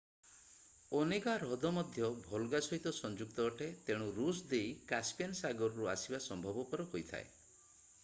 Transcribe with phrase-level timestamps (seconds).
[0.99, 7.35] Onega ହ୍ରଦ ମଧ୍ୟ Volga ସହିତ ସଂଯୁକ୍ତ ଅଟେ ତେଣୁ ରୁଷ ଦେଇ କାସପିଆନ୍ ସାଗରରୁ ଆସିବା ସମ୍ଭବପର ହୋଇଥାଏ